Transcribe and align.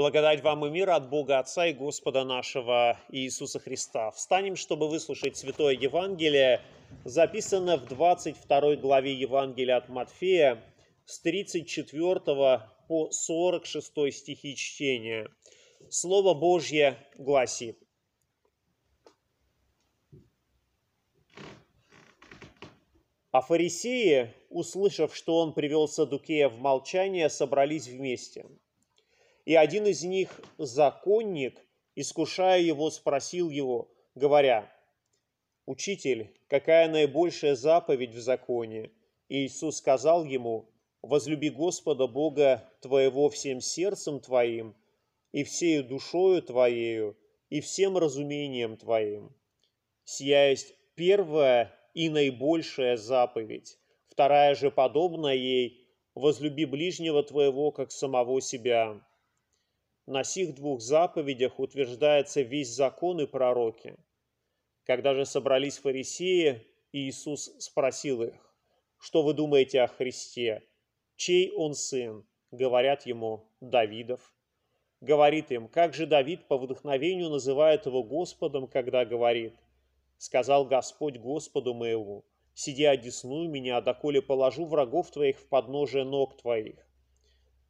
Благодать 0.00 0.42
вам 0.42 0.64
и 0.64 0.70
мир 0.70 0.88
от 0.88 1.10
Бога 1.10 1.40
Отца 1.40 1.66
и 1.66 1.74
Господа 1.74 2.24
нашего 2.24 2.98
Иисуса 3.10 3.60
Христа. 3.60 4.10
Встанем, 4.12 4.56
чтобы 4.56 4.88
выслушать 4.88 5.36
Святое 5.36 5.74
Евангелие, 5.74 6.62
записанное 7.04 7.76
в 7.76 7.86
22 7.86 8.76
главе 8.76 9.12
Евангелия 9.12 9.76
от 9.76 9.90
Матфея 9.90 10.64
с 11.04 11.20
34 11.20 12.14
по 12.88 13.10
46 13.10 14.10
стихи 14.10 14.56
чтения. 14.56 15.28
Слово 15.90 16.32
Божье 16.32 16.96
гласит. 17.18 17.78
А 23.32 23.42
фарисеи, 23.42 24.32
услышав, 24.48 25.14
что 25.14 25.36
он 25.36 25.52
привел 25.52 25.88
Садукея 25.88 26.48
в 26.48 26.58
молчание, 26.58 27.28
собрались 27.28 27.86
вместе– 27.86 28.46
и 29.44 29.54
один 29.54 29.86
из 29.86 30.02
них, 30.02 30.40
законник, 30.58 31.60
искушая 31.94 32.60
его, 32.60 32.90
спросил 32.90 33.50
его, 33.50 33.90
говоря, 34.14 34.70
«Учитель, 35.66 36.34
какая 36.48 36.88
наибольшая 36.88 37.54
заповедь 37.54 38.14
в 38.14 38.20
законе?» 38.20 38.90
И 39.28 39.46
Иисус 39.46 39.76
сказал 39.76 40.24
ему, 40.24 40.68
«Возлюби 41.02 41.50
Господа 41.50 42.06
Бога 42.06 42.68
твоего 42.80 43.28
всем 43.30 43.60
сердцем 43.60 44.20
твоим, 44.20 44.74
и 45.32 45.44
всею 45.44 45.84
душою 45.84 46.42
твоею, 46.42 47.16
и 47.48 47.60
всем 47.60 47.96
разумением 47.96 48.76
твоим. 48.76 49.34
Сия 50.04 50.50
есть 50.50 50.74
первая 50.94 51.74
и 51.94 52.08
наибольшая 52.08 52.96
заповедь. 52.96 53.78
Вторая 54.08 54.54
же 54.54 54.70
подобная 54.70 55.34
ей, 55.34 55.86
возлюби 56.14 56.64
ближнего 56.64 57.22
твоего, 57.22 57.70
как 57.70 57.90
самого 57.92 58.40
себя. 58.40 59.00
На 60.10 60.24
сих 60.24 60.56
двух 60.56 60.80
заповедях 60.80 61.60
утверждается 61.60 62.40
весь 62.40 62.74
закон 62.74 63.20
и 63.20 63.26
пророки. 63.26 63.96
Когда 64.84 65.14
же 65.14 65.24
собрались 65.24 65.78
фарисеи, 65.78 66.66
Иисус 66.90 67.54
спросил 67.60 68.24
их, 68.24 68.34
«Что 68.98 69.22
вы 69.22 69.34
думаете 69.34 69.82
о 69.82 69.86
Христе? 69.86 70.64
Чей 71.14 71.52
он 71.52 71.74
сын?» 71.74 72.26
Говорят 72.50 73.06
ему, 73.06 73.46
«Давидов». 73.60 74.34
Говорит 75.00 75.52
им, 75.52 75.68
«Как 75.68 75.94
же 75.94 76.06
Давид 76.06 76.48
по 76.48 76.58
вдохновению 76.58 77.28
называет 77.28 77.86
его 77.86 78.02
Господом, 78.02 78.66
когда 78.66 79.04
говорит, 79.04 79.54
«Сказал 80.18 80.64
Господь 80.64 81.18
Господу 81.18 81.72
моему, 81.72 82.24
сиди 82.52 82.84
одесную 82.84 83.48
меня, 83.48 83.80
доколе 83.80 84.20
положу 84.20 84.66
врагов 84.66 85.12
твоих 85.12 85.38
в 85.38 85.46
подножие 85.46 86.02
ног 86.02 86.36
твоих». 86.36 86.89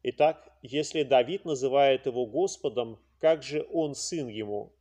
Итак, 0.03 0.51
если 0.63 1.03
Давид 1.03 1.45
называет 1.45 2.07
его 2.07 2.25
Господом, 2.25 2.99
как 3.19 3.43
же 3.43 3.67
он 3.71 3.93
сын 3.93 4.27
ему? 4.27 4.73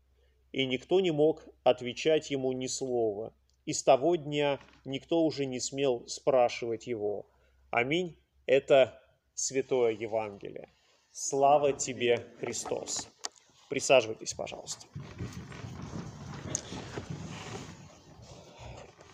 И 0.52 0.64
никто 0.64 1.00
не 1.00 1.10
мог 1.10 1.44
отвечать 1.62 2.30
ему 2.30 2.52
ни 2.52 2.66
слова. 2.66 3.34
И 3.66 3.74
с 3.74 3.82
того 3.82 4.16
дня 4.16 4.58
никто 4.86 5.22
уже 5.22 5.44
не 5.44 5.60
смел 5.60 6.06
спрашивать 6.08 6.86
его. 6.86 7.26
Аминь. 7.70 8.16
Это 8.46 8.98
Святое 9.34 9.92
Евангелие. 9.92 10.70
Слава 11.12 11.72
тебе, 11.74 12.26
Христос. 12.40 13.08
Присаживайтесь, 13.68 14.32
пожалуйста. 14.32 14.86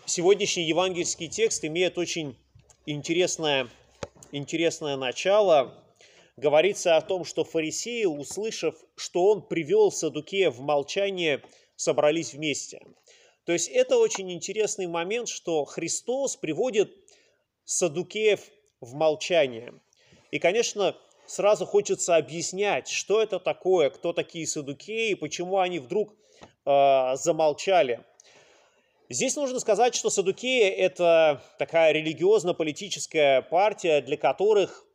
Сегодняшний 0.05 0.63
евангельский 0.63 1.27
текст 1.27 1.65
имеет 1.65 1.97
очень 1.97 2.37
интересное, 2.85 3.67
интересное 4.31 4.95
начало 4.95 5.83
говорится 6.37 6.95
о 6.95 7.01
том, 7.01 7.25
что 7.25 7.43
фарисеи, 7.43 8.05
услышав, 8.05 8.75
что 8.95 9.25
он 9.25 9.41
привел 9.41 9.91
Садукея 9.91 10.51
в 10.51 10.61
молчание, 10.61 11.43
собрались 11.75 12.33
вместе. 12.33 12.81
То 13.45 13.53
есть 13.53 13.67
это 13.69 13.97
очень 13.97 14.31
интересный 14.31 14.87
момент, 14.87 15.29
что 15.29 15.65
Христос 15.65 16.35
приводит 16.35 16.95
Садукеев 17.65 18.41
в 18.81 18.93
молчание. 18.93 19.73
И, 20.31 20.39
конечно, 20.39 20.95
сразу 21.25 21.65
хочется 21.65 22.15
объяснять, 22.15 22.87
что 22.87 23.21
это 23.21 23.39
такое, 23.39 23.89
кто 23.89 24.13
такие 24.13 24.45
Садукеи, 24.45 25.13
почему 25.15 25.59
они 25.59 25.79
вдруг 25.79 26.13
э, 26.65 27.15
замолчали. 27.15 28.03
Здесь 29.09 29.37
нужно 29.37 29.59
сказать, 29.59 29.95
что 29.95 30.09
Садукеи– 30.09 30.67
это 30.69 31.41
такая 31.57 31.93
религиозно-политическая 31.93 33.41
партия, 33.41 34.01
для 34.01 34.17
которых 34.17 34.85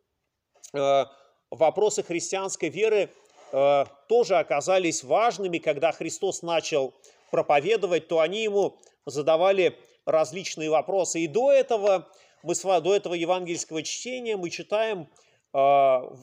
э, 0.75 1.05
вопросы 1.53 2.03
христианской 2.03 2.71
веры 2.71 3.11
э, 3.53 3.85
тоже 4.09 4.37
оказались 4.37 5.05
важными, 5.05 5.59
когда 5.59 5.93
Христос 5.93 6.43
начал 6.43 6.95
проповедовать, 7.31 8.09
то 8.09 8.21
они 8.21 8.43
ему 8.43 8.79
задавали 9.07 9.77
различные 10.05 10.71
вопросы. 10.71 11.21
И 11.21 11.29
до 11.29 11.53
этого, 11.53 12.09
мы 12.43 12.55
с 12.55 12.65
вами, 12.65 12.83
до 12.83 12.97
этого 12.97 13.15
евангельского 13.15 13.83
чтения 13.83 14.37
мы 14.37 14.51
читаем 14.51 15.03
э, 15.03 15.07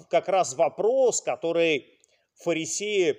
как 0.10 0.28
раз 0.28 0.56
вопрос, 0.56 1.22
который 1.22 1.88
фарисеи, 2.36 3.18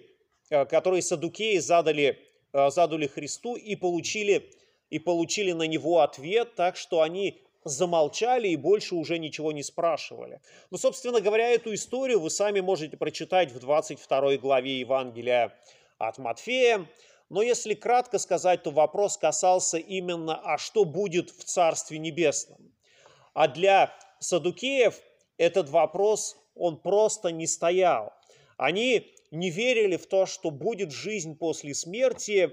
э, 0.50 0.64
который 0.66 1.02
садукеи 1.02 1.58
задали, 1.58 2.18
э, 2.52 2.70
задали 2.70 3.06
Христу 3.06 3.54
и 3.54 3.76
получили, 3.76 4.50
и 4.90 4.98
получили 4.98 5.52
на 5.52 5.66
него 5.66 6.00
ответ, 6.00 6.56
так 6.56 6.76
что 6.76 7.02
они 7.02 7.40
замолчали 7.64 8.48
и 8.48 8.56
больше 8.56 8.94
уже 8.94 9.18
ничего 9.18 9.52
не 9.52 9.62
спрашивали. 9.62 10.40
Ну, 10.70 10.78
собственно 10.78 11.20
говоря, 11.20 11.48
эту 11.48 11.74
историю 11.74 12.20
вы 12.20 12.30
сами 12.30 12.60
можете 12.60 12.96
прочитать 12.96 13.52
в 13.52 13.58
22 13.58 14.36
главе 14.36 14.80
Евангелия 14.80 15.52
от 15.98 16.18
Матфея. 16.18 16.86
Но 17.28 17.42
если 17.42 17.74
кратко 17.74 18.18
сказать, 18.18 18.62
то 18.62 18.70
вопрос 18.70 19.16
касался 19.16 19.78
именно, 19.78 20.40
а 20.42 20.58
что 20.58 20.84
будет 20.84 21.30
в 21.30 21.44
Царстве 21.44 21.98
Небесном. 21.98 22.72
А 23.34 23.46
для 23.46 23.94
садукеев 24.18 25.00
этот 25.36 25.68
вопрос, 25.70 26.36
он 26.54 26.76
просто 26.76 27.30
не 27.30 27.46
стоял. 27.46 28.12
Они 28.56 29.12
не 29.30 29.50
верили 29.50 29.96
в 29.96 30.06
то, 30.06 30.26
что 30.26 30.50
будет 30.50 30.90
жизнь 30.90 31.36
после 31.36 31.74
смерти, 31.74 32.52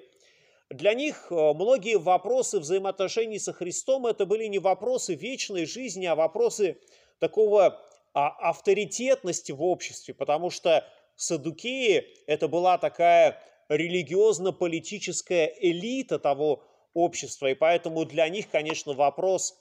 для 0.69 0.93
них 0.93 1.27
э, 1.29 1.53
многие 1.53 1.97
вопросы 1.97 2.59
взаимоотношений 2.59 3.39
со 3.39 3.53
Христом 3.53 4.05
это 4.05 4.25
были 4.25 4.45
не 4.45 4.59
вопросы 4.59 5.15
вечной 5.15 5.65
жизни, 5.65 6.05
а 6.05 6.15
вопросы 6.15 6.77
такого 7.19 7.81
а, 8.13 8.29
авторитетности 8.49 9.51
в 9.51 9.63
обществе, 9.63 10.13
потому 10.13 10.49
что 10.49 10.85
садукеи– 11.15 12.07
это 12.27 12.47
была 12.47 12.77
такая 12.77 13.41
религиозно-политическая 13.69 15.53
элита 15.59 16.19
того 16.19 16.63
общества, 16.93 17.47
и 17.47 17.53
поэтому 17.53 18.05
для 18.05 18.27
них, 18.27 18.49
конечно, 18.49 18.93
вопрос, 18.93 19.57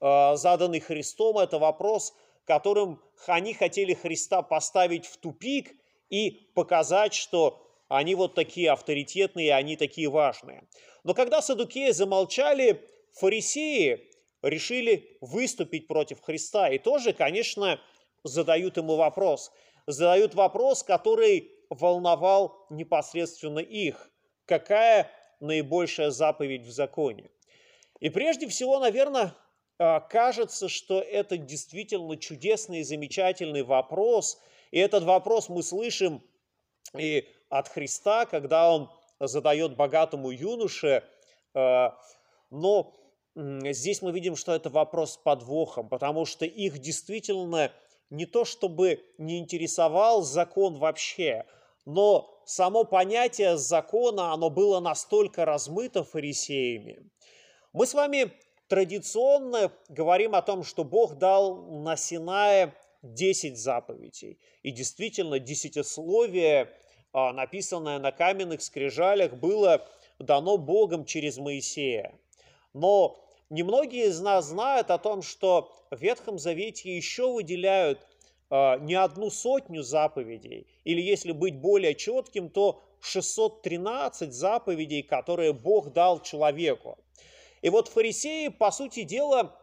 э, 0.00 0.36
заданный 0.36 0.80
Христом, 0.80 1.38
это 1.38 1.58
вопрос, 1.58 2.14
которым 2.46 3.02
они 3.26 3.52
хотели 3.54 3.92
Христа 3.92 4.40
поставить 4.40 5.04
в 5.04 5.16
тупик 5.18 5.74
и 6.08 6.48
показать, 6.54 7.12
что 7.12 7.65
они 7.88 8.14
вот 8.14 8.34
такие 8.34 8.70
авторитетные, 8.70 9.54
они 9.54 9.76
такие 9.76 10.08
важные. 10.08 10.68
Но 11.04 11.14
когда 11.14 11.40
садукеи 11.40 11.90
замолчали, 11.90 12.82
фарисеи 13.12 14.10
решили 14.42 15.16
выступить 15.20 15.86
против 15.86 16.20
Христа. 16.20 16.68
И 16.68 16.78
тоже, 16.78 17.12
конечно, 17.12 17.80
задают 18.24 18.76
ему 18.76 18.96
вопрос. 18.96 19.52
Задают 19.86 20.34
вопрос, 20.34 20.82
который 20.82 21.52
волновал 21.70 22.66
непосредственно 22.70 23.58
их. 23.58 24.10
Какая 24.46 25.10
наибольшая 25.40 26.10
заповедь 26.10 26.62
в 26.62 26.70
законе? 26.70 27.30
И 28.00 28.10
прежде 28.10 28.48
всего, 28.48 28.78
наверное, 28.78 29.34
а, 29.78 30.00
кажется, 30.00 30.68
что 30.68 31.00
это 31.00 31.36
действительно 31.36 32.16
чудесный 32.16 32.80
и 32.80 32.84
замечательный 32.84 33.62
вопрос. 33.62 34.40
И 34.70 34.78
этот 34.78 35.04
вопрос 35.04 35.48
мы 35.48 35.62
слышим 35.62 36.22
и 36.96 37.28
от 37.48 37.68
Христа, 37.68 38.26
когда 38.26 38.72
он 38.72 38.90
задает 39.20 39.76
богатому 39.76 40.30
юноше, 40.30 41.04
э, 41.54 41.88
но 42.50 42.94
здесь 43.34 44.02
мы 44.02 44.12
видим, 44.12 44.36
что 44.36 44.54
это 44.54 44.70
вопрос 44.70 45.14
с 45.14 45.16
подвохом, 45.16 45.88
потому 45.88 46.24
что 46.24 46.44
их 46.44 46.78
действительно 46.78 47.72
не 48.10 48.26
то 48.26 48.44
чтобы 48.44 49.04
не 49.18 49.38
интересовал 49.38 50.22
закон 50.22 50.76
вообще, 50.76 51.44
но 51.84 52.40
само 52.46 52.84
понятие 52.84 53.56
закона, 53.56 54.32
оно 54.32 54.50
было 54.50 54.80
настолько 54.80 55.44
размыто 55.44 56.04
фарисеями. 56.04 57.10
Мы 57.72 57.86
с 57.86 57.94
вами 57.94 58.32
традиционно 58.68 59.72
говорим 59.88 60.34
о 60.34 60.42
том, 60.42 60.64
что 60.64 60.84
Бог 60.84 61.16
дал 61.16 61.56
на 61.56 61.96
Синае 61.96 62.74
10 63.02 63.58
заповедей. 63.58 64.38
И 64.62 64.70
действительно, 64.70 65.38
десятисловие 65.38 66.72
написанное 67.32 67.98
на 67.98 68.12
каменных 68.12 68.60
скрижалях, 68.60 69.32
было 69.34 69.86
дано 70.18 70.58
Богом 70.58 71.04
через 71.04 71.38
Моисея. 71.38 72.14
Но 72.74 73.18
немногие 73.48 74.06
из 74.06 74.20
нас 74.20 74.46
знают 74.46 74.90
о 74.90 74.98
том, 74.98 75.22
что 75.22 75.74
в 75.90 75.98
Ветхом 75.98 76.38
Завете 76.38 76.94
еще 76.94 77.32
выделяют 77.32 78.00
э, 78.50 78.78
не 78.80 78.94
одну 78.94 79.30
сотню 79.30 79.82
заповедей, 79.82 80.66
или 80.84 81.00
если 81.00 81.32
быть 81.32 81.56
более 81.56 81.94
четким, 81.94 82.50
то 82.50 82.82
613 83.00 84.32
заповедей, 84.32 85.02
которые 85.02 85.52
Бог 85.52 85.92
дал 85.92 86.20
человеку. 86.20 86.98
И 87.62 87.70
вот 87.70 87.88
фарисеи, 87.88 88.48
по 88.48 88.70
сути 88.70 89.04
дела, 89.04 89.56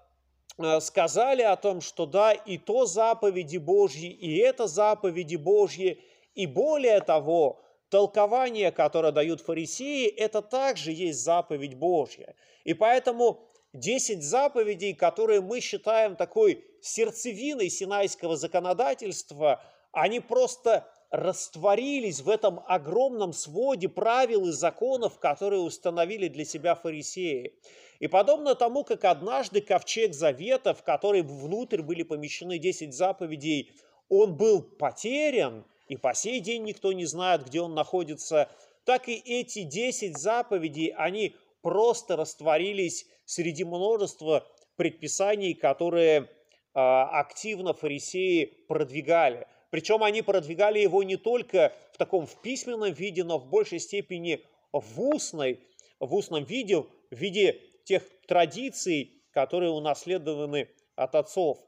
э, 0.57 0.79
сказали 0.79 1.41
о 1.43 1.55
том, 1.55 1.81
что 1.81 2.05
да, 2.05 2.33
и 2.33 2.57
то 2.57 2.85
заповеди 2.85 3.57
Божьи, 3.57 4.09
и 4.09 4.37
это 4.37 4.67
заповеди 4.67 5.35
Божьи, 5.35 5.99
и 6.35 6.45
более 6.45 6.99
того, 7.01 7.61
толкование, 7.89 8.71
которое 8.71 9.11
дают 9.11 9.41
фарисеи, 9.41 10.07
это 10.07 10.41
также 10.41 10.91
есть 10.91 11.19
заповедь 11.19 11.75
Божья. 11.75 12.35
И 12.63 12.73
поэтому 12.73 13.47
10 13.73 14.23
заповедей, 14.23 14.93
которые 14.93 15.41
мы 15.41 15.59
считаем 15.59 16.15
такой 16.15 16.63
сердцевиной 16.81 17.69
синайского 17.69 18.35
законодательства, 18.35 19.63
они 19.91 20.19
просто 20.19 20.87
растворились 21.11 22.21
в 22.21 22.29
этом 22.29 22.61
огромном 22.67 23.33
своде 23.33 23.87
правил 23.87 24.47
и 24.47 24.51
законов, 24.51 25.19
которые 25.19 25.61
установили 25.61 26.27
для 26.27 26.45
себя 26.45 26.73
фарисеи. 26.73 27.53
И 27.99 28.07
подобно 28.07 28.55
тому, 28.55 28.83
как 28.83 29.05
однажды 29.05 29.61
ковчег 29.61 30.15
завета, 30.15 30.73
в 30.73 30.83
который 30.83 31.21
внутрь 31.21 31.83
были 31.83 32.01
помещены 32.01 32.57
10 32.57 32.93
заповедей, 32.93 33.71
он 34.09 34.35
был 34.35 34.63
потерян, 34.63 35.65
и 35.93 35.95
по 35.95 36.15
сей 36.15 36.39
день 36.39 36.63
никто 36.63 36.91
не 36.91 37.05
знает, 37.05 37.45
где 37.45 37.61
он 37.61 37.75
находится, 37.75 38.49
так 38.83 39.07
и 39.09 39.13
эти 39.13 39.61
10 39.61 40.17
заповедей, 40.17 40.87
они 40.87 41.35
просто 41.61 42.15
растворились 42.15 43.05
среди 43.25 43.63
множества 43.63 44.47
предписаний, 44.75 45.53
которые 45.53 46.31
а, 46.73 47.19
активно 47.19 47.75
фарисеи 47.75 48.45
продвигали. 48.67 49.45
Причем 49.69 50.01
они 50.01 50.23
продвигали 50.23 50.79
его 50.79 51.03
не 51.03 51.15
только 51.15 51.71
в 51.91 51.99
таком 51.99 52.25
в 52.25 52.41
письменном 52.41 52.91
виде, 52.91 53.23
но 53.23 53.37
в 53.37 53.47
большей 53.47 53.77
степени 53.77 54.43
в 54.71 54.99
устной, 54.99 55.59
в 55.99 56.11
устном 56.15 56.43
виде, 56.43 56.79
в 56.79 56.87
виде 57.11 57.61
тех 57.83 58.01
традиций, 58.27 59.21
которые 59.29 59.69
унаследованы 59.69 60.69
от 60.95 61.13
отцов. 61.13 61.59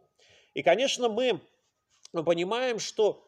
И, 0.55 0.63
конечно, 0.63 1.09
мы 1.09 1.39
понимаем, 2.11 2.79
что 2.79 3.24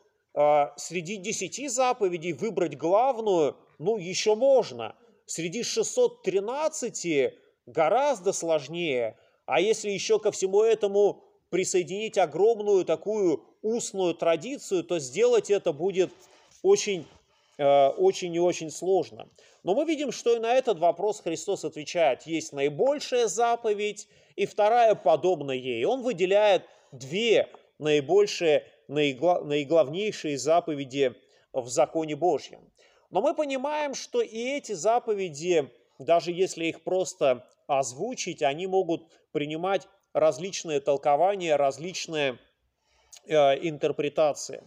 среди 0.77 1.15
десяти 1.15 1.67
заповедей 1.67 2.33
выбрать 2.33 2.77
главную, 2.77 3.57
ну, 3.79 3.97
еще 3.97 4.35
можно. 4.35 4.95
Среди 5.25 5.63
613 5.63 7.33
гораздо 7.65 8.33
сложнее. 8.33 9.17
А 9.45 9.59
если 9.59 9.89
еще 9.89 10.19
ко 10.19 10.31
всему 10.31 10.61
этому 10.61 11.23
присоединить 11.49 12.17
огромную 12.17 12.85
такую 12.85 13.43
устную 13.61 14.13
традицию, 14.13 14.83
то 14.83 14.99
сделать 14.99 15.49
это 15.49 15.73
будет 15.73 16.11
очень, 16.61 17.07
э, 17.57 17.87
очень 17.87 18.33
и 18.35 18.39
очень 18.39 18.69
сложно. 18.69 19.27
Но 19.63 19.73
мы 19.73 19.85
видим, 19.85 20.11
что 20.11 20.35
и 20.35 20.39
на 20.39 20.53
этот 20.53 20.79
вопрос 20.79 21.21
Христос 21.21 21.65
отвечает. 21.65 22.23
Есть 22.23 22.53
наибольшая 22.53 23.27
заповедь 23.27 24.07
и 24.35 24.45
вторая 24.45 24.95
подобная 24.95 25.55
ей. 25.55 25.83
Он 25.85 26.03
выделяет 26.03 26.63
две 26.91 27.49
наибольшие, 27.79 28.65
наиглавнейшие 28.87 30.37
заповеди 30.37 31.15
в 31.53 31.67
законе 31.67 32.15
Божьем. 32.15 32.71
Но 33.09 33.21
мы 33.21 33.33
понимаим, 33.33 33.93
что 33.93 34.21
и 34.21 34.57
эти 34.57 34.73
заповеди, 34.73 35.71
даже 35.97 36.31
если 36.31 36.65
их 36.65 36.83
просто 36.83 37.47
озвучить, 37.67 38.41
они 38.41 38.67
могут 38.67 39.07
принимать 39.31 39.87
различные 40.13 40.79
толкования, 40.79 41.55
различные 41.55 42.39
э, 43.25 43.35
интерпретации. 43.67 44.63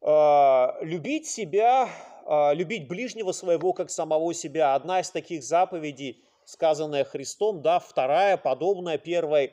Э, 0.00 0.68
любить 0.82 1.26
себя, 1.26 1.88
э, 2.26 2.54
любить 2.54 2.86
ближнего 2.86 3.32
своего 3.32 3.72
как 3.72 3.90
самого 3.90 4.32
себя. 4.34 4.74
Одна 4.74 5.00
из 5.00 5.10
таких 5.10 5.42
заповедей, 5.42 6.22
сказанная 6.44 7.04
Христом, 7.04 7.62
да, 7.62 7.78
вторая, 7.78 8.36
подобная 8.36 8.98
первой. 8.98 9.52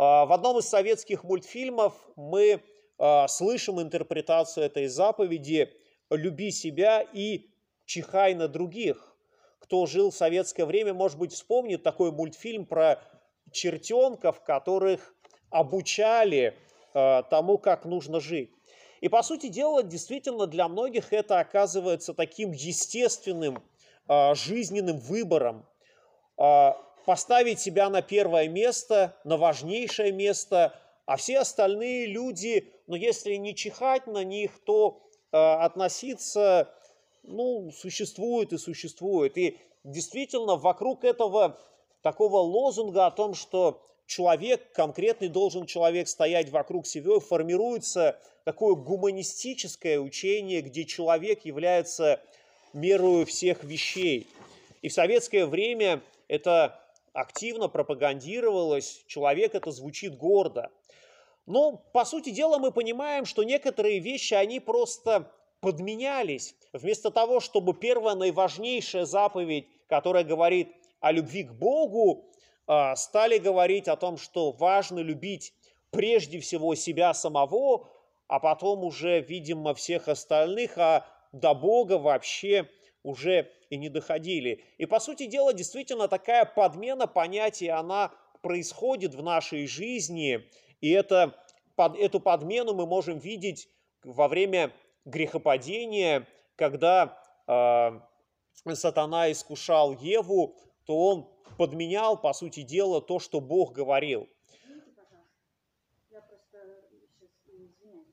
Э, 0.00 0.24
в 0.24 0.32
одном 0.32 0.58
из 0.58 0.66
советских 0.66 1.24
мультфильмов 1.24 1.92
мы 2.16 2.62
э, 2.98 3.28
слышим 3.28 3.82
интерпретацию 3.82 4.64
этой 4.64 4.86
заповеди 4.86 5.74
«люби 6.08 6.50
себя 6.50 7.02
и 7.02 7.50
чихай 7.84 8.34
на 8.34 8.48
других». 8.48 9.14
Кто 9.58 9.84
жил 9.84 10.10
в 10.10 10.16
советское 10.16 10.64
время, 10.64 10.94
может 10.94 11.18
быть, 11.18 11.34
вспомнит 11.34 11.82
такой 11.82 12.12
мультфильм 12.12 12.64
про 12.64 12.98
чертенков, 13.52 14.42
которых 14.42 15.14
обучали 15.50 16.56
э, 16.94 17.22
тому, 17.28 17.58
как 17.58 17.84
нужно 17.84 18.20
жить. 18.20 18.50
И, 19.02 19.08
по 19.08 19.22
сути 19.22 19.48
дела, 19.48 19.82
действительно 19.82 20.46
для 20.46 20.66
многих 20.66 21.12
это 21.12 21.40
оказывается 21.40 22.14
таким 22.14 22.52
естественным 22.52 23.62
жизненным 24.34 24.98
выбором. 24.98 25.64
Поставить 27.06 27.60
себя 27.60 27.88
на 27.88 28.02
первое 28.02 28.48
место, 28.48 29.16
на 29.24 29.36
важнейшее 29.36 30.12
место, 30.12 30.74
а 31.06 31.16
все 31.16 31.38
остальные 31.40 32.06
люди, 32.06 32.72
ну, 32.86 32.94
если 32.94 33.34
не 33.34 33.54
чихать 33.54 34.06
на 34.06 34.22
них, 34.22 34.52
то 34.64 35.02
э, 35.32 35.36
относиться, 35.36 36.72
ну, 37.22 37.70
существует 37.72 38.52
и 38.52 38.58
существует. 38.58 39.36
И 39.36 39.58
действительно 39.82 40.56
вокруг 40.56 41.04
этого 41.04 41.58
такого 42.02 42.38
лозунга 42.38 43.06
о 43.06 43.10
том, 43.10 43.34
что 43.34 43.82
человек, 44.06 44.72
конкретный 44.72 45.28
должен 45.28 45.66
человек 45.66 46.08
стоять 46.08 46.50
вокруг 46.50 46.86
себя, 46.86 47.20
формируется 47.20 48.18
такое 48.44 48.74
гуманистическое 48.74 49.98
учение, 49.98 50.60
где 50.62 50.84
человек 50.84 51.44
является 51.44 52.20
мерою 52.72 53.26
всех 53.26 53.64
вещей. 53.64 54.26
И 54.82 54.88
в 54.88 54.92
советское 54.92 55.46
время 55.46 56.00
это 56.28 56.80
активно 57.20 57.68
пропагандировалось, 57.68 59.04
человек 59.06 59.54
это 59.54 59.70
звучит 59.70 60.16
гордо. 60.16 60.70
Но, 61.46 61.72
по 61.92 62.04
сути 62.04 62.30
дела, 62.30 62.58
мы 62.58 62.72
понимаем, 62.72 63.24
что 63.24 63.42
некоторые 63.42 63.98
вещи, 63.98 64.34
они 64.34 64.60
просто 64.60 65.30
подменялись. 65.60 66.54
Вместо 66.72 67.10
того, 67.10 67.40
чтобы 67.40 67.74
первая 67.74 68.14
наиважнейшая 68.14 69.04
заповедь, 69.04 69.68
которая 69.88 70.24
говорит 70.24 70.68
о 71.00 71.12
любви 71.12 71.44
к 71.44 71.52
Богу, 71.52 72.30
а, 72.66 72.96
стали 72.96 73.38
говорить 73.38 73.88
о 73.88 73.96
том, 73.96 74.16
что 74.16 74.52
важно 74.52 75.00
любить 75.00 75.52
прежде 75.90 76.40
всего 76.40 76.74
себя 76.74 77.12
самого, 77.14 77.88
а 78.28 78.38
потом 78.38 78.84
уже, 78.84 79.20
видимо, 79.20 79.74
всех 79.74 80.08
остальных, 80.08 80.78
а 80.78 81.04
до 81.32 81.52
Бога 81.52 81.98
вообще 81.98 82.68
уже 83.02 83.50
и 83.70 83.76
не 83.76 83.88
доходили. 83.88 84.64
И, 84.78 84.86
по 84.86 85.00
сути 85.00 85.26
дела, 85.26 85.52
действительно 85.52 86.08
такая 86.08 86.44
подмена 86.44 87.06
понятий, 87.06 87.68
она 87.68 88.12
происходит 88.42 89.14
в 89.14 89.22
нашей 89.22 89.66
жизни, 89.66 90.48
и 90.80 90.90
это, 90.90 91.34
под, 91.76 91.96
эту 91.96 92.20
подмену 92.20 92.74
мы 92.74 92.86
можем 92.86 93.18
видеть 93.18 93.68
во 94.02 94.28
время 94.28 94.72
грехопадения, 95.04 96.26
когда 96.56 97.18
э, 97.46 98.00
сатана 98.74 99.30
искушал 99.30 99.92
Еву 99.92 100.56
то 100.90 100.98
он 100.98 101.30
подменял, 101.56 102.20
по 102.20 102.32
сути 102.32 102.62
дела, 102.62 103.00
то, 103.00 103.20
что 103.20 103.40
Бог 103.40 103.72
говорил. 103.72 104.28
Извиняюсь. 107.46 108.06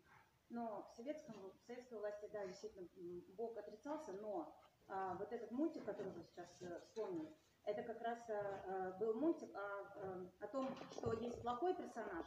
Но 0.50 0.88
в, 0.92 0.96
советском, 0.96 1.34
в 1.52 1.66
советской 1.66 1.98
власти, 1.98 2.30
да, 2.32 2.46
действительно, 2.46 2.88
Бог 3.36 3.58
отрицался, 3.58 4.12
но 4.14 4.56
а, 4.90 5.16
вот 5.16 5.32
этот 5.32 5.52
мультик, 5.52 5.86
который 5.86 6.12
вы 6.12 6.24
сейчас 6.24 6.48
а, 6.62 6.80
вспомнили, 6.82 7.30
это 7.66 7.84
как 7.84 8.02
раз 8.02 8.18
а, 8.30 8.92
был 9.00 9.14
мультик 9.16 9.50
о, 9.54 9.60
а, 9.60 10.26
о 10.40 10.48
том, 10.48 10.70
что 10.92 11.14
есть 11.14 11.42
плохой 11.42 11.74
персонаж, 11.76 12.26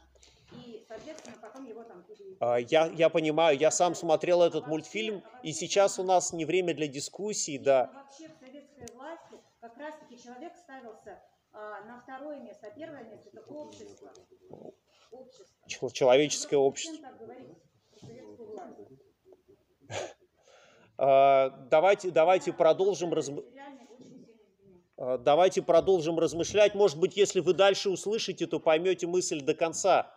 и, 0.53 0.85
соответственно, 0.87 1.37
потом 1.41 1.65
его 1.65 1.83
там... 1.83 2.03
Я, 2.69 2.85
я 2.87 3.09
понимаю, 3.09 3.57
я 3.57 3.71
сам 3.71 3.95
смотрел 3.95 4.43
этот 4.43 4.67
мультфильм, 4.67 5.23
и 5.43 5.51
сейчас 5.51 5.97
у 5.99 6.03
нас 6.03 6.33
не 6.33 6.45
время 6.45 6.73
для 6.73 6.87
дискуссий, 6.87 7.57
да. 7.57 7.89
Вообще 7.93 8.27
в 8.27 8.37
советской 8.39 8.93
власти 8.95 9.35
как 9.59 9.77
раз-таки 9.77 10.21
человек 10.21 10.55
ставился 10.57 11.21
а, 11.53 11.81
на 11.85 11.99
второе 12.01 12.39
место, 12.39 12.67
а 12.67 12.71
первое 12.71 13.03
место 13.03 13.29
это 13.29 13.41
общество. 13.41 14.11
общество. 15.11 15.91
Человеческое 15.91 16.57
общество. 16.57 17.09
А, 19.89 19.93
давайте, 21.01 22.11
давайте 22.11 22.53
продолжим 22.53 23.11
раз... 23.11 23.31
А, 24.97 25.17
давайте 25.17 25.63
продолжим 25.63 26.19
размышлять. 26.19 26.75
Может 26.75 26.99
быть, 26.99 27.17
если 27.17 27.39
вы 27.39 27.53
дальше 27.53 27.89
услышите, 27.89 28.45
то 28.45 28.59
поймете 28.59 29.07
мысль 29.07 29.41
до 29.41 29.55
конца. 29.55 30.13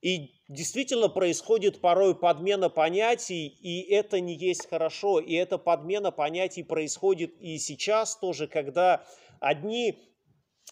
И 0.00 0.32
действительно 0.48 1.10
происходит 1.10 1.82
порой 1.82 2.14
подмена 2.14 2.70
понятий, 2.70 3.46
и 3.46 3.82
это 3.90 4.20
не 4.20 4.36
есть 4.36 4.68
хорошо. 4.68 5.20
И 5.20 5.34
эта 5.34 5.58
подмена 5.58 6.10
понятий 6.10 6.62
происходит 6.62 7.34
и 7.38 7.58
сейчас 7.58 8.16
тоже, 8.16 8.46
когда 8.48 9.04
одни 9.40 9.98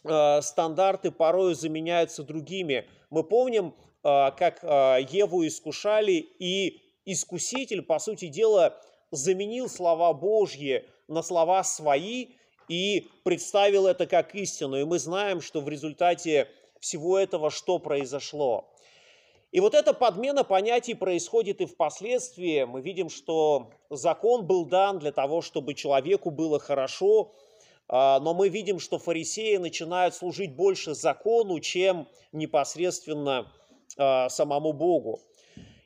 э, 0.04 0.40
стандарты 0.40 1.10
порой 1.10 1.54
заменяются 1.54 2.22
другими. 2.24 2.88
Мы 3.10 3.24
помним 3.24 3.74
как 4.02 4.64
Еву 4.64 5.46
искушали, 5.46 6.14
и 6.14 6.82
искуситель, 7.04 7.82
по 7.82 8.00
сути 8.00 8.26
дела, 8.26 8.76
заменил 9.12 9.68
слова 9.68 10.12
Божьи 10.12 10.84
на 11.06 11.22
слова 11.22 11.62
свои 11.62 12.30
и 12.68 13.06
представил 13.22 13.86
это 13.86 14.06
как 14.06 14.34
истину. 14.34 14.80
И 14.80 14.84
мы 14.84 14.98
знаем, 14.98 15.40
что 15.40 15.60
в 15.60 15.68
результате 15.68 16.48
всего 16.80 17.18
этого 17.18 17.50
что 17.50 17.78
произошло. 17.78 18.68
И 19.52 19.60
вот 19.60 19.74
эта 19.74 19.92
подмена 19.92 20.44
понятий 20.44 20.94
происходит 20.94 21.60
и 21.60 21.66
впоследствии. 21.66 22.64
Мы 22.64 22.80
видим, 22.80 23.10
что 23.10 23.70
закон 23.90 24.46
был 24.46 24.64
дан 24.64 24.98
для 24.98 25.12
того, 25.12 25.42
чтобы 25.42 25.74
человеку 25.74 26.30
было 26.30 26.58
хорошо, 26.58 27.34
а, 27.88 28.18
но 28.20 28.32
мы 28.32 28.48
видим, 28.48 28.78
что 28.78 28.98
фарисеи 28.98 29.56
начинают 29.56 30.14
служить 30.14 30.56
больше 30.56 30.94
закону, 30.94 31.60
чем 31.60 32.08
непосредственно 32.32 33.52
а, 33.98 34.30
самому 34.30 34.72
Богу. 34.72 35.20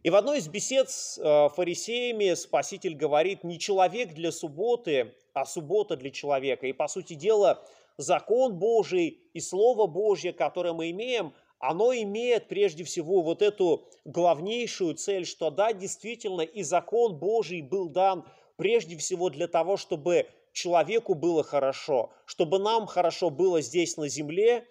И 0.07 0.11
в 0.11 0.15
одной 0.15 0.39
из 0.39 0.47
бесед 0.47 0.89
с 0.89 1.19
а, 1.21 1.49
фарисеями 1.49 2.35
Спаситель 2.35 2.95
говорит, 2.95 3.43
не 3.43 3.59
человек 3.59 4.15
для 4.15 4.31
субботы, 4.31 5.13
а 5.33 5.45
суббота 5.45 5.97
для 5.97 6.13
человека. 6.13 6.69
И, 6.69 6.73
по 6.73 6.87
сути 6.87 7.15
дела, 7.15 7.61
закон 7.97 8.55
Божий 8.55 9.19
и 9.35 9.41
Слово 9.41 9.89
Божье, 9.89 10.33
которое 10.33 10.75
мы 10.75 10.91
имеем– 10.93 11.35
оно 11.59 11.93
имеет 11.95 12.49
прежде 12.49 12.85
всего 12.85 13.23
вот 13.23 13.41
эту 13.41 13.89
главнейшую 14.05 14.95
цель, 14.95 15.25
что 15.25 15.51
да, 15.51 15.73
действительно, 15.73 16.43
и 16.43 16.63
закон 16.63 17.17
Божий 17.17 17.63
был 17.63 17.89
дан 17.89 18.27
прежде 18.57 18.97
всего 18.99 19.31
для 19.31 19.49
того, 19.49 19.79
чтобы 19.79 20.27
человеку 20.53 21.15
было 21.15 21.43
хорошо, 21.43 22.13
чтобы 22.27 22.59
нам 22.59 22.87
хорошо 22.87 23.31
было 23.31 23.63
здесь 23.63 23.97
на 23.97 24.09
земле, 24.09 24.67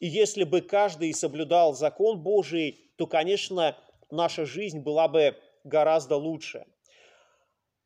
и 0.00 0.06
если 0.06 0.44
бы 0.44 0.60
каждый 0.60 1.14
соблюдал 1.14 1.74
закон 1.74 2.20
Божий, 2.20 2.78
то, 2.96 3.06
конечно, 3.06 3.76
наша 4.10 4.44
жизнь 4.46 4.80
была 4.80 5.08
бы 5.08 5.36
гораздо 5.64 6.16
лучше. 6.16 6.66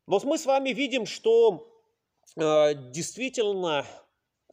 Вот 0.05 0.23
мы 0.23 0.37
с 0.37 0.45
вами 0.45 0.69
видим, 0.69 1.05
что 1.05 1.67
э, 2.35 2.73
действительно 2.91 3.85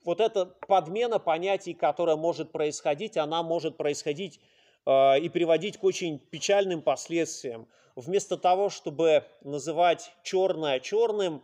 вот 0.04 0.20
эта 0.20 0.46
подмена 0.46 1.18
понятий, 1.18 1.74
которая 1.74 2.16
может 2.16 2.52
происходить, 2.52 3.16
она 3.16 3.42
может 3.42 3.76
происходить 3.76 4.40
э, 4.86 5.18
и 5.20 5.28
приводить 5.28 5.78
к 5.78 5.84
очень 5.84 6.18
печальным 6.18 6.82
последствиям. 6.82 7.68
Вместо 7.96 8.36
того, 8.36 8.70
чтобы 8.70 9.24
называть 9.42 10.12
черное 10.22 10.80
черным, 10.80 11.42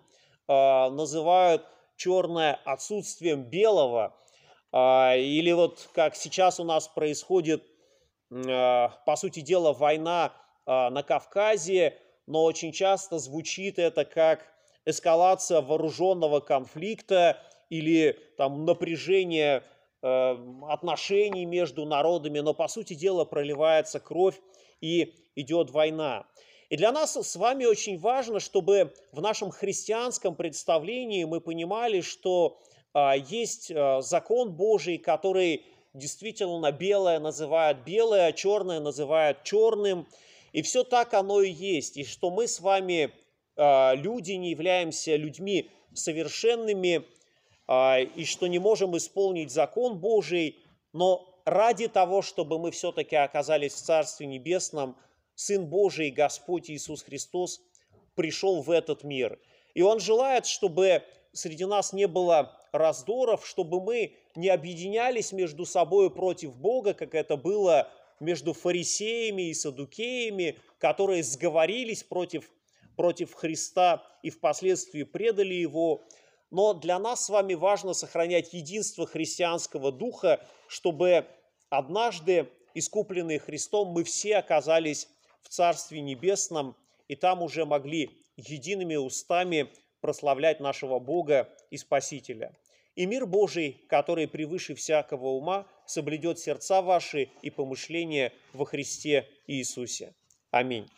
э, 0.49 0.53
называют 0.91 1.67
черное 1.97 2.61
отсутствием 2.65 3.43
белого. 3.43 4.17
Э, 4.73 5.19
или 5.19 5.53
вот 5.53 5.89
как 5.93 6.15
сейчас 6.15 6.61
у 6.61 6.65
нас 6.65 6.89
происходит, 6.89 7.65
по 8.31 9.15
сути 9.17 9.41
дела, 9.41 9.73
война 9.73 10.33
э, 10.67 10.89
на 10.91 11.03
Кавказе, 11.03 11.99
но 12.27 12.43
очень 12.45 12.73
часто 12.73 13.19
звучит 13.19 13.79
это 13.79 14.05
как 14.05 14.47
эскалация 14.85 15.61
вооруженного 15.61 16.41
конфликта, 16.41 17.41
или 17.69 18.19
там 18.37 18.65
напряжение 18.65 19.65
э, 20.03 20.37
отношений 20.69 21.45
между 21.45 21.85
народами, 21.85 22.39
но 22.39 22.55
по 22.55 22.69
сути 22.69 22.95
дела 22.95 23.25
проливается 23.25 23.99
кровь 23.99 24.41
и 24.81 25.15
идет 25.35 25.71
война. 25.71 26.27
И 26.69 26.77
для 26.77 26.93
нас 26.93 27.17
с 27.17 27.37
вами 27.37 27.65
очень 27.65 27.99
важно, 27.99 28.41
чтобы 28.41 28.93
в 29.13 29.21
нашем 29.21 29.51
христианском 29.51 30.35
представлении 30.37 31.25
мы 31.25 31.41
понимали, 31.41 32.01
что 32.01 32.61
э, 32.95 33.15
есть 33.29 33.73
закон 34.01 34.53
Божий, 34.53 34.99
который 34.99 35.65
действительно 35.97 36.71
белое 36.73 37.19
называют 37.19 37.79
белое, 37.85 38.27
а 38.27 38.33
черное 38.33 38.81
называют 38.81 39.43
черным. 39.43 40.07
И 40.53 40.63
все 40.63 40.85
так 40.85 41.15
оно 41.15 41.43
и 41.43 41.51
есть. 41.51 41.97
И 41.97 42.05
что 42.05 42.31
мы 42.31 42.47
с 42.47 42.61
вами, 42.61 43.11
э, 43.57 43.97
люди, 43.97 44.33
не 44.33 44.51
являемся 44.51 45.17
людьми 45.17 45.71
совершенными, 45.95 47.05
а, 47.67 47.99
и 47.99 48.25
что 48.25 48.47
не 48.47 48.59
можем 48.59 48.97
исполнить 48.97 49.51
закон 49.51 49.99
Божий, 49.99 50.59
но 50.93 51.27
ради 51.45 51.89
того, 51.89 52.23
чтобы 52.23 52.59
мы 52.59 52.71
все-таки 52.71 53.17
оказались 53.17 53.75
в 53.75 53.83
Царстве 53.83 54.27
Небесном, 54.27 54.97
Сын 55.35 55.67
Божий, 55.67 56.11
Господь 56.11 56.71
Иисус 56.71 57.03
Христос 57.03 57.61
пришел 58.15 58.63
в 58.63 58.71
этот 58.71 59.05
мир. 59.05 59.39
И 59.75 59.83
Он 59.83 60.01
желает, 60.01 60.47
чтобы 60.47 61.03
среди 61.33 61.65
нас 61.65 61.93
не 61.93 62.07
было 62.07 62.57
раздоров, 62.73 63.47
чтобы 63.47 63.81
мы 63.81 64.15
не 64.37 64.49
объединялись 64.49 65.33
между 65.33 65.65
собой 65.65 66.11
против 66.11 66.57
Бога, 66.57 66.95
как 66.95 67.15
это 67.15 67.37
было 67.37 67.89
между 68.21 68.53
фарисеями 68.53 69.51
и 69.51 69.55
садукеями, 69.55 70.59
которые 70.79 71.23
сговорились 71.23 72.03
против, 72.03 72.51
против 72.97 73.35
Христа 73.35 74.03
и 74.23 74.31
впоследствии 74.31 75.03
предали 75.03 75.55
Его, 75.55 76.03
но 76.51 76.75
для 76.75 76.99
нас 76.99 77.27
с 77.27 77.29
вами 77.29 77.55
важно 77.55 77.93
сохранять 77.93 78.55
единство 78.55 79.07
христианского 79.07 79.91
духа, 79.91 80.41
чтобы 80.69 81.27
однажды, 81.69 82.49
искупленные 82.75 83.39
Христом, 83.39 83.89
мы 83.89 84.05
все 84.05 84.37
оказались 84.37 85.09
в 85.43 85.49
Царстве 85.49 86.01
Небесном, 86.01 86.77
и 87.09 87.17
там 87.17 87.43
уже 87.43 87.65
могли 87.65 88.11
едиными 88.37 88.97
устами 88.97 89.71
прославлять 90.01 90.61
нашего 90.61 90.99
Бога 90.99 91.49
и 91.71 91.77
Спасителя. 91.77 92.55
И 92.97 93.05
мир 93.05 93.27
Божий, 93.27 93.85
который 93.89 94.27
превыше 94.27 94.75
всякого 94.75 95.29
ума, 95.29 95.67
соблюдет 95.87 96.39
сердца 96.39 96.81
ваши 96.81 97.29
и 97.43 97.51
помышления 97.51 98.33
во 98.55 98.65
Христе 98.65 99.29
Иисусе. 99.47 100.15
Аминь. 100.51 100.89